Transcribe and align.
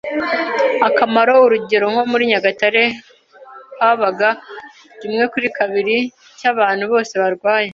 akamaro, 0.87 1.33
urugero 1.45 1.85
nko 1.91 2.03
muri 2.11 2.23
Nyagatare 2.31 2.83
habaga 3.79 4.29
½ 5.09 5.93
cy’abantu 6.39 6.83
bose 6.91 7.13
barwaye 7.21 7.69